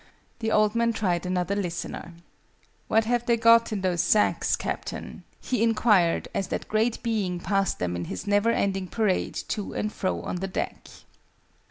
The 0.39 0.51
old 0.51 0.73
man 0.73 0.93
tried 0.93 1.27
another 1.27 1.55
listener. 1.55 2.13
"What 2.87 3.05
have 3.05 3.27
they 3.27 3.37
got 3.37 3.71
in 3.71 3.81
those 3.81 4.01
sacks, 4.01 4.55
Captain?" 4.55 5.25
he 5.39 5.61
inquired, 5.61 6.27
as 6.33 6.47
that 6.47 6.67
great 6.67 7.03
being 7.03 7.39
passed 7.39 7.77
them 7.77 7.95
in 7.95 8.05
his 8.05 8.25
never 8.25 8.49
ending 8.49 8.87
parade 8.87 9.35
to 9.49 9.73
and 9.73 9.93
fro 9.93 10.21
on 10.21 10.37
the 10.37 10.47
deck. 10.47 10.87